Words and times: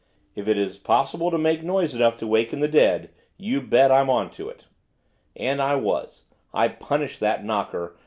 If 0.35 0.47
it 0.47 0.57
is 0.57 0.79
possible 0.79 1.29
to 1.29 1.37
make 1.37 1.61
noise 1.61 1.93
enough 1.93 2.17
to 2.17 2.25
waken 2.25 2.59
the 2.59 2.67
dead, 2.67 3.11
you 3.37 3.61
bet 3.61 3.91
I'm 3.91 4.09
on 4.09 4.31
to 4.31 4.49
it.' 4.49 4.65
And 5.35 5.61
I 5.61 5.75
was, 5.75 6.23
I 6.55 6.69
punished 6.69 7.19
that 7.19 7.45
knocker! 7.45 7.97